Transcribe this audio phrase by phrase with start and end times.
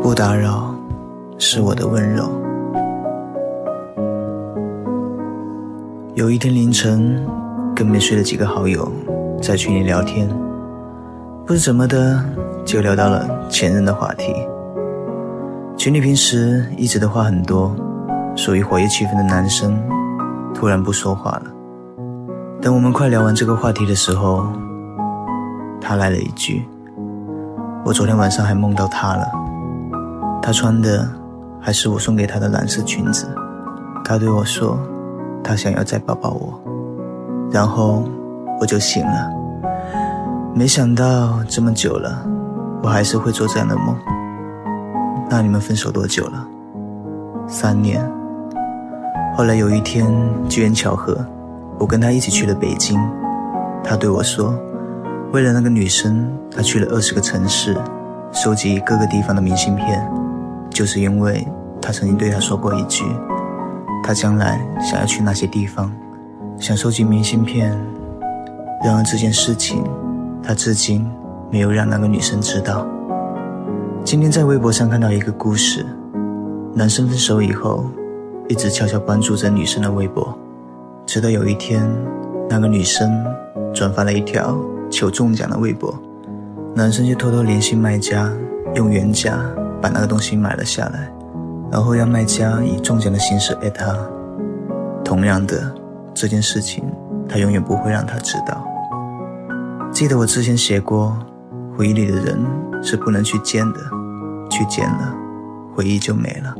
[0.00, 0.72] 不打扰
[1.38, 2.30] 是我的温柔。
[6.14, 7.26] 有一天凌晨，
[7.74, 8.88] 跟没睡的几个好友
[9.42, 10.28] 在群里聊天，
[11.44, 12.24] 不知怎么的
[12.64, 14.32] 就聊到了前任的话题。
[15.76, 17.74] 群里平时一直的话很多，
[18.36, 19.82] 属于活跃气氛的男生
[20.54, 21.44] 突然不说话了。
[22.60, 24.46] 等我们快聊完这个话题的时候，
[25.80, 26.62] 他来了一句
[27.90, 29.28] ：“我昨天晚上还梦到他了，
[30.40, 31.10] 他穿的
[31.60, 33.26] 还是我送给他的蓝色裙子。
[34.04, 34.78] 他对我说，
[35.42, 36.56] 他想要再抱抱我，
[37.50, 38.04] 然后
[38.60, 39.28] 我就醒了。
[40.54, 42.24] 没想到这么久了，
[42.80, 43.96] 我还是会做这样的梦。
[45.28, 46.46] 那你们分手多久了？
[47.48, 48.08] 三年。
[49.36, 50.06] 后来有一天
[50.48, 51.18] 机缘巧合，
[51.76, 52.96] 我跟他一起去了北京，
[53.82, 54.54] 他对我说。”
[55.32, 57.76] 为了那个女生，他去了二十个城市，
[58.32, 60.04] 收集各个地方的明信片，
[60.70, 61.46] 就是因为
[61.80, 63.04] 他曾经对他说过一句，
[64.02, 65.92] 他将来想要去那些地方，
[66.58, 67.70] 想收集明信片。
[68.84, 69.84] 然而这件事情，
[70.42, 71.08] 他至今
[71.48, 72.84] 没有让那个女生知道。
[74.02, 75.86] 今天在微博上看到一个故事，
[76.74, 77.84] 男生分手以后，
[78.48, 80.36] 一直悄悄关注着女生的微博，
[81.06, 81.88] 直到有一天，
[82.48, 83.24] 那个女生
[83.72, 84.58] 转发了一条。
[84.90, 85.96] 求中奖的微博，
[86.74, 88.30] 男生就偷偷联系卖家，
[88.74, 89.38] 用原价
[89.80, 91.10] 把那个东西买了下来，
[91.70, 93.96] 然后让卖家以中奖的形式艾他。
[95.04, 95.72] 同样的，
[96.12, 96.84] 这件事情
[97.28, 98.64] 他永远不会让他知道。
[99.92, 101.16] 记得我之前写过，
[101.76, 102.38] 回忆里的人
[102.82, 103.80] 是不能去见的，
[104.50, 105.14] 去见了，
[105.74, 106.54] 回忆就没了。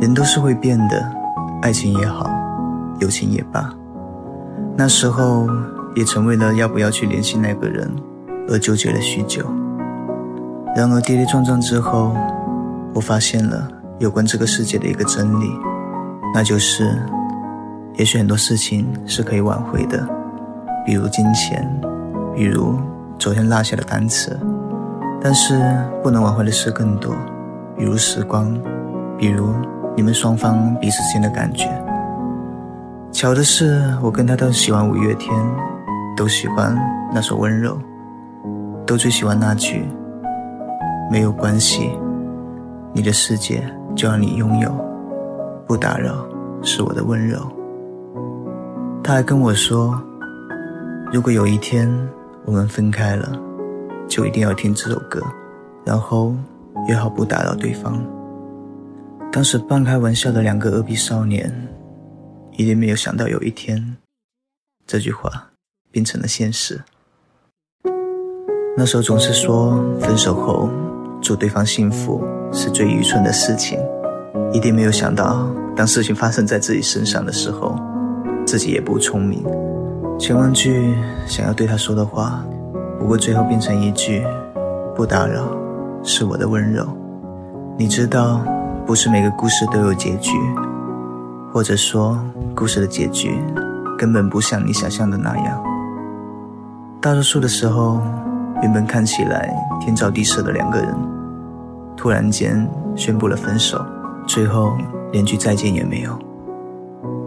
[0.00, 1.04] 人都是会变的，
[1.62, 2.30] 爱情也好，
[3.00, 3.72] 友情也罢，
[4.76, 5.48] 那时候。
[5.94, 7.90] 也曾为了要不要去联系那个人
[8.48, 9.44] 而纠结了许久。
[10.76, 12.16] 然而跌跌撞撞之后，
[12.92, 13.68] 我发现了
[14.00, 15.50] 有关这个世界的一个真理，
[16.34, 16.98] 那就是，
[17.94, 20.04] 也许很多事情是可以挽回的，
[20.84, 21.64] 比如金钱，
[22.34, 22.76] 比如
[23.18, 24.36] 昨天落下的单词，
[25.20, 25.60] 但是
[26.02, 27.14] 不能挽回的事更多，
[27.78, 28.52] 比如时光，
[29.16, 29.54] 比如
[29.96, 31.70] 你们双方彼此间的感觉。
[33.12, 35.32] 巧的是，我跟他都喜欢五月天。
[36.16, 36.76] 都喜欢
[37.12, 37.78] 那首温柔，
[38.86, 39.84] 都最喜欢那句
[41.10, 41.90] 没有关系，
[42.92, 43.62] 你的世界
[43.96, 44.72] 就让你拥有，
[45.66, 46.26] 不打扰
[46.62, 47.38] 是我的温柔。
[49.02, 50.00] 他还跟我说，
[51.12, 51.90] 如果有一天
[52.44, 53.32] 我们分开了，
[54.08, 55.20] 就一定要听这首歌，
[55.84, 56.34] 然后
[56.88, 58.00] 约好不打扰对方。
[59.32, 61.52] 当时半开玩笑的两个二逼少年，
[62.52, 63.96] 一定没有想到有一天，
[64.86, 65.50] 这句话。
[65.94, 66.82] 变成了现实。
[68.76, 70.68] 那时候总是说分手后
[71.22, 72.20] 祝对方幸福
[72.52, 73.78] 是最愚蠢的事情，
[74.52, 77.78] 一定没有想到，当事情发生在自己身上的时候，
[78.44, 79.44] 自己也不聪明。
[80.18, 80.92] 千万句
[81.28, 82.44] 想要对他说的话，
[82.98, 84.24] 不过最后变成一句
[84.96, 85.56] 不打扰
[86.02, 86.84] 是我的温柔。
[87.78, 88.44] 你知道，
[88.84, 90.32] 不是每个故事都有结局，
[91.52, 92.18] 或者说
[92.56, 93.40] 故事的结局
[93.96, 95.73] 根本不像你想象的那样。
[97.04, 98.00] 大多数的时候，
[98.62, 100.94] 原本看起来天造地设的两个人，
[101.94, 102.66] 突然间
[102.96, 103.78] 宣布了分手，
[104.26, 104.74] 最后
[105.12, 106.18] 连句再见也没有。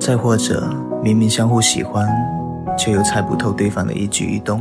[0.00, 0.68] 再或者，
[1.04, 2.04] 明明相互喜欢，
[2.76, 4.60] 却又猜不透对方的一举一动，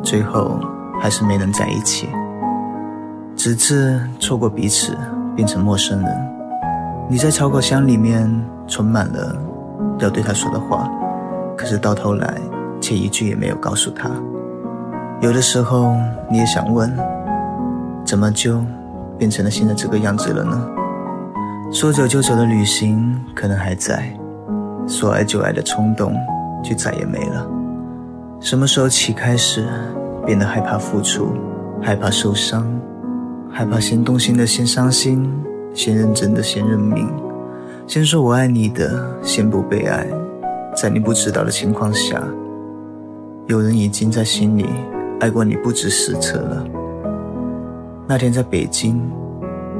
[0.00, 0.60] 最后
[1.00, 2.08] 还是没能在一起。
[3.34, 4.96] 直至错过彼此，
[5.34, 6.30] 变成陌生人。
[7.08, 8.30] 你在草稿箱里面
[8.68, 9.36] 存满了
[9.98, 10.88] 要对他说的话，
[11.56, 12.32] 可是到头来。
[12.84, 14.10] 却一句也没有告诉他。
[15.22, 15.96] 有的时候
[16.30, 16.94] 你也想问，
[18.04, 18.62] 怎么就
[19.16, 20.68] 变成了现在这个样子了呢？
[21.72, 24.14] 说走就走的旅行可能还在，
[24.86, 26.14] 说爱就爱的冲动
[26.62, 27.48] 就再也没了。
[28.38, 29.66] 什么时候起开始
[30.26, 31.32] 变得害怕付出，
[31.80, 32.70] 害怕受伤，
[33.50, 35.32] 害怕先动心的先伤心，
[35.72, 37.10] 先认真的先认命，
[37.86, 40.06] 先说我爱你的先不被爱，
[40.76, 42.22] 在你不知道的情况下。
[43.46, 44.66] 有人已经在心里
[45.20, 46.64] 爱过你不止十次了。
[48.06, 49.00] 那天在北京，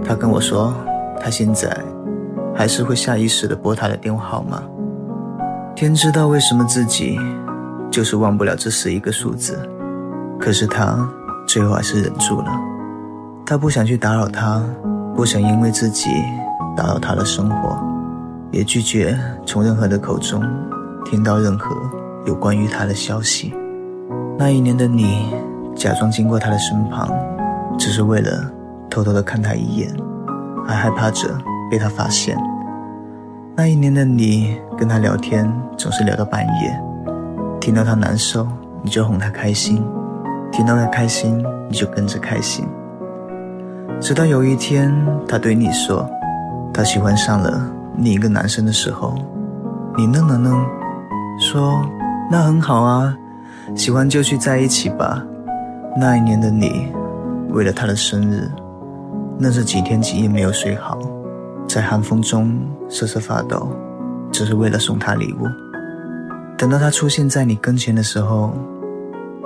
[0.05, 0.75] 他跟我说，
[1.19, 1.75] 他现在
[2.55, 4.63] 还是会下意识的拨他的电话号码。
[5.75, 7.19] 天知道为什么自己
[7.91, 9.59] 就是忘不了这十一个数字，
[10.39, 11.09] 可是他
[11.47, 12.47] 最后还是忍住了。
[13.47, 14.63] 他不想去打扰他，
[15.15, 16.11] 不想因为自己
[16.77, 17.79] 打扰他的生活，
[18.51, 20.43] 也拒绝从任何的口中
[21.05, 21.75] 听到任何。
[22.27, 23.55] 有关于他的消息。
[24.39, 25.29] 那一年的你，
[25.75, 27.09] 假装经过他的身旁，
[27.79, 28.51] 只是为了
[28.91, 29.95] 偷偷的看他一眼，
[30.67, 31.29] 还害怕着
[31.71, 32.37] 被他发现。
[33.57, 36.81] 那一年的你跟他聊天总是聊到半夜，
[37.61, 38.47] 听到他难受
[38.83, 39.85] 你就哄他开心，
[40.51, 42.67] 听到他开心你就跟着开心。
[44.01, 44.93] 直到有一天
[45.29, 46.09] 他对你说
[46.73, 49.15] 他喜欢上了另一个男生的时候，
[49.97, 50.67] 你愣了愣，
[51.39, 51.81] 说
[52.31, 53.17] 那很好啊，
[53.77, 55.25] 喜欢就去在一起吧。
[55.97, 56.89] 那一年的你，
[57.51, 58.51] 为了他的生日，
[59.39, 60.99] 那是几天几夜没有睡好，
[61.69, 63.69] 在寒风中瑟瑟发抖，
[64.33, 65.47] 只是为了送他礼物。
[66.57, 68.53] 等到他出现在你跟前的时候，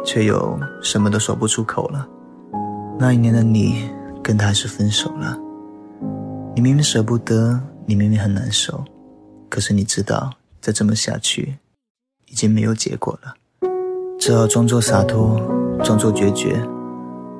[0.04, 2.06] 却又什么都说不出口了。
[2.98, 3.90] 那一年的你，
[4.22, 5.36] 跟他是分手了。
[6.54, 8.82] 你明明舍不得，你明明很难受，
[9.48, 11.56] 可是你知道，再这么下去，
[12.30, 13.34] 已经没有结果了，
[14.18, 15.40] 只好装作洒脱。
[15.84, 16.60] 装作决绝，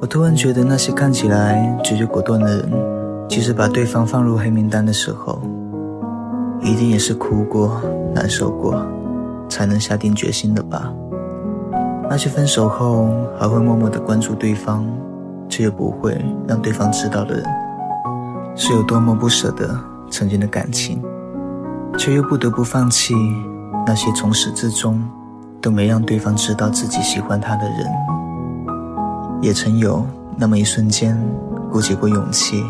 [0.00, 2.70] 我突然觉得那些看起来决绝果断的人，
[3.28, 5.42] 其实把对方放入黑名单的时候，
[6.62, 7.82] 一定也是哭过、
[8.14, 8.80] 难受过，
[9.48, 10.92] 才能下定决心的吧。
[12.08, 14.86] 那些分手后还会默默的关注对方，
[15.48, 17.44] 却又不会让对方知道的人，
[18.54, 19.76] 是有多么不舍得
[20.12, 21.02] 曾经的感情，
[21.98, 23.16] 却又不得不放弃
[23.86, 25.02] 那些从始至终
[25.60, 27.86] 都没让对方知道自己喜欢他的人。
[29.40, 30.04] 也曾有
[30.36, 31.16] 那么一瞬间，
[31.70, 32.62] 鼓起过勇气，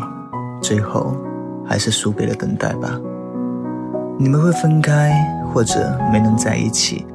[0.61, 1.15] 最后
[1.65, 2.99] 还是输给了等待吧。
[4.17, 5.13] 你们会分开，
[5.53, 7.05] 或者没能在一起，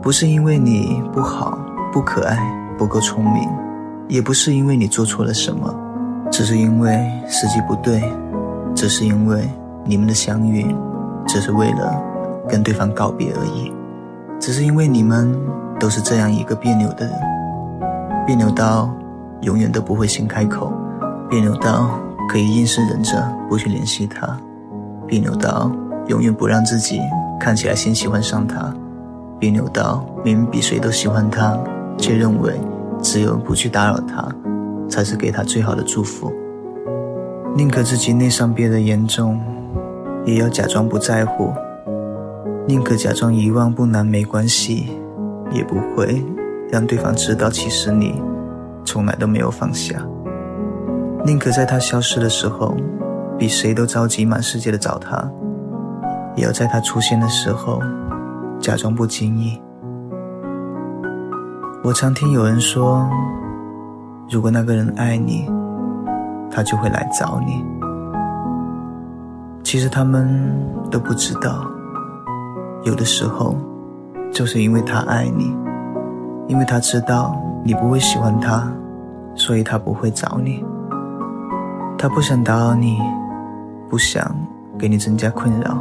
[0.00, 1.58] 不是因为你不好、
[1.92, 2.38] 不可爱、
[2.76, 3.48] 不够聪明，
[4.08, 5.74] 也不是因为你做错了什么，
[6.30, 6.90] 只是因为
[7.28, 8.02] 时机不对，
[8.74, 9.48] 只是因为
[9.84, 10.74] 你们的相遇，
[11.26, 12.02] 只是为了
[12.48, 13.72] 跟对方告别而已，
[14.40, 15.34] 只是因为你们
[15.78, 17.14] 都是这样一个别扭的人。
[18.26, 18.90] 别扭到
[19.42, 20.72] 永远都不会先开口，
[21.28, 21.90] 别扭到
[22.30, 24.38] 可以硬是忍着不去联系他，
[25.06, 25.70] 别扭到
[26.08, 27.00] 永远不让自己
[27.38, 28.74] 看起来先喜欢上他，
[29.38, 31.58] 别扭到明明比谁都喜欢他，
[31.98, 32.58] 却认为
[33.02, 34.26] 只有不去打扰他，
[34.88, 36.32] 才是给他最好的祝福。
[37.54, 39.38] 宁可自己内伤憋得严重，
[40.24, 41.52] 也要假装不在乎；
[42.66, 44.98] 宁可假装遗忘不难没关系，
[45.50, 46.24] 也不会。
[46.70, 48.20] 让对方知道，其实你
[48.84, 49.96] 从来都没有放下。
[51.24, 52.74] 宁可在他消失的时候，
[53.38, 55.30] 比谁都着急，满世界的找他，
[56.34, 57.80] 也要在他出现的时候，
[58.58, 59.60] 假装不经意。
[61.84, 63.06] 我常听有人说，
[64.30, 65.46] 如果那个人爱你，
[66.50, 67.62] 他就会来找你。
[69.62, 70.50] 其实他们
[70.90, 71.64] 都不知道，
[72.84, 73.56] 有的时候，
[74.32, 75.54] 就是因为他爱你。
[76.46, 77.34] 因为他知道
[77.64, 78.70] 你不会喜欢他，
[79.34, 80.62] 所以他不会找你。
[81.96, 82.98] 他不想打扰你，
[83.88, 84.22] 不想
[84.78, 85.78] 给你增加困扰。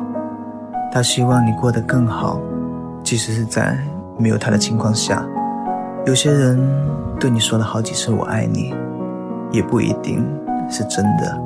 [0.89, 2.39] 他希望你过得更好，
[3.03, 3.77] 即使是在
[4.17, 5.21] 没有他的情况下。
[6.05, 6.57] 有些人
[7.19, 8.73] 对你说了好几次“我爱你”，
[9.51, 10.25] 也不一定
[10.69, 11.37] 是真的。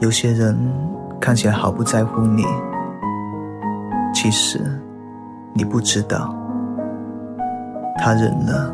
[0.00, 0.58] 有些人
[1.18, 2.44] 看起来毫不在乎你，
[4.22, 4.60] 其实
[5.52, 6.32] 你不知道。
[7.98, 8.72] 他忍了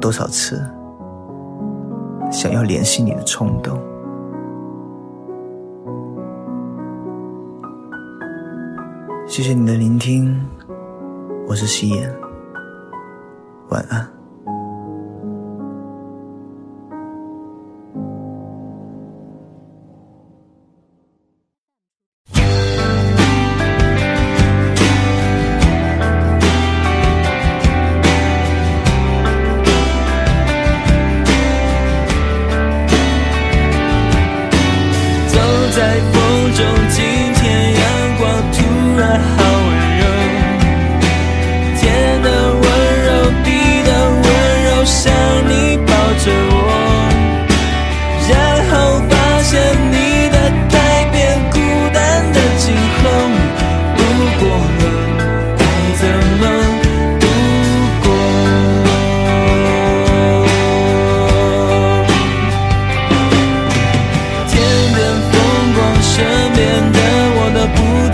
[0.00, 0.64] 多少次
[2.30, 3.76] 想要联系你的冲动？
[9.26, 10.40] 谢谢你的聆听，
[11.48, 12.08] 我是夕颜，
[13.70, 14.17] 晚安。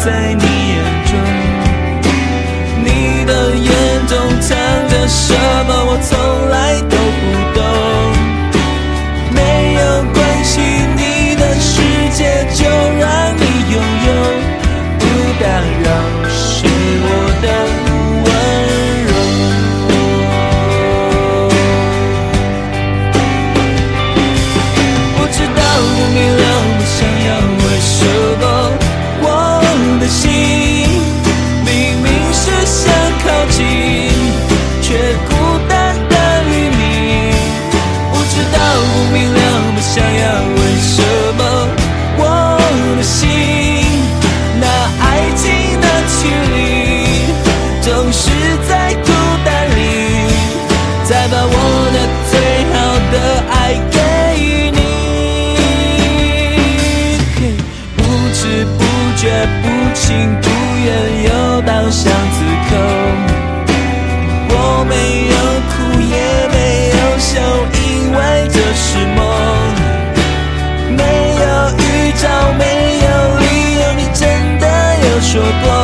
[0.04, 1.12] 在你眼中
[2.84, 4.50] 你的眼中藏
[4.90, 5.32] 着什
[5.66, 5.70] 么？
[5.86, 6.33] 我从
[75.34, 75.83] 说过？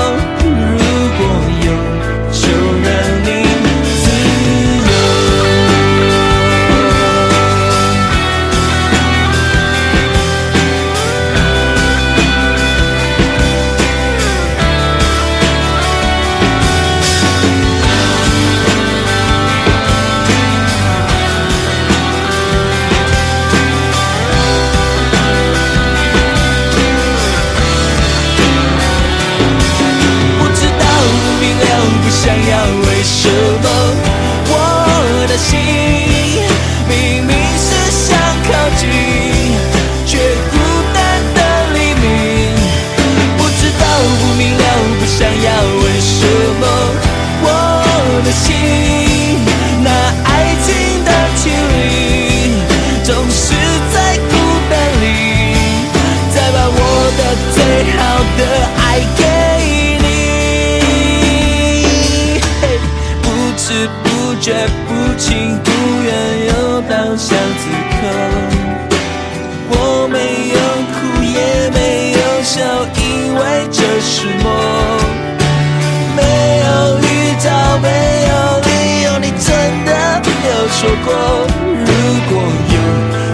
[73.31, 74.53] 因为这是梦，
[76.17, 76.23] 没
[76.65, 77.05] 有预
[77.39, 77.89] 兆，没
[78.27, 81.09] 有理由，你真的没有错过。
[81.87, 81.91] 如
[82.29, 82.43] 果
[82.75, 83.30] 有。